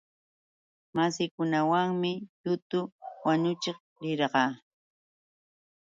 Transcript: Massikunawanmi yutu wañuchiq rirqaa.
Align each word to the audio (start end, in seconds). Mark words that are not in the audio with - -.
Massikunawanmi 0.95 2.11
yutu 2.43 2.79
wañuchiq 3.25 3.77
rirqaa. 4.01 4.51